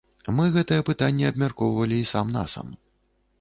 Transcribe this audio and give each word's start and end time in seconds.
Мы 0.37 0.45
гэтае 0.55 0.79
пытанне 0.87 1.27
абмяркоўвалі 1.33 2.01
і 2.05 2.09
сам-насам. 2.13 2.73